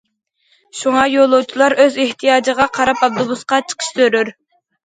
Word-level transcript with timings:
شۇڭا 0.77 1.03
يولۇچىلار 1.15 1.75
ئۆز 1.83 1.99
ئېھتىياجىغا 2.05 2.67
قاراپ 2.79 3.05
ئاپتوبۇسقا 3.09 3.61
چىقىشى 3.69 3.95
زۆرۈر. 4.03 4.37